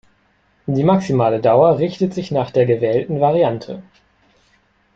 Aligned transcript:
Die 0.65 0.83
maximale 0.83 1.39
Dauer 1.41 1.77
richtet 1.77 2.15
sich 2.15 2.31
nach 2.31 2.49
der 2.49 2.65
gewählten 2.65 3.19
Variante. 3.19 3.83